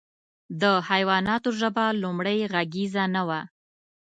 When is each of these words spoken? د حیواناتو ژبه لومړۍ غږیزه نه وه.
د 0.61 0.63
حیواناتو 0.89 1.49
ژبه 1.59 1.85
لومړۍ 2.03 2.39
غږیزه 2.53 3.03
نه 3.15 3.21
وه. 3.27 3.41